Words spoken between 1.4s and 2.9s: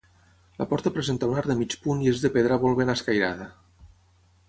arc de mig punt i és de pedra molt